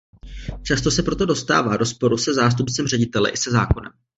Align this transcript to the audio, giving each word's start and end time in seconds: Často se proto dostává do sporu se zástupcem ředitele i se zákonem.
Často 0.63 0.91
se 0.91 1.03
proto 1.03 1.25
dostává 1.25 1.77
do 1.77 1.85
sporu 1.85 2.17
se 2.17 2.33
zástupcem 2.33 2.87
ředitele 2.87 3.29
i 3.31 3.37
se 3.37 3.51
zákonem. 3.51 3.91